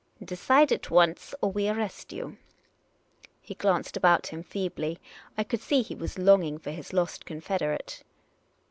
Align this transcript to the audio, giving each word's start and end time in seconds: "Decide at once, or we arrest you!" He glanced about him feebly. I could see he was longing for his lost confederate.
"Decide 0.33 0.71
at 0.71 0.89
once, 0.89 1.35
or 1.43 1.51
we 1.51 1.69
arrest 1.69 2.11
you!" 2.11 2.37
He 3.39 3.53
glanced 3.53 3.95
about 3.95 4.25
him 4.25 4.41
feebly. 4.41 4.97
I 5.37 5.43
could 5.43 5.61
see 5.61 5.83
he 5.83 5.93
was 5.93 6.17
longing 6.17 6.57
for 6.57 6.71
his 6.71 6.91
lost 6.91 7.23
confederate. 7.23 8.01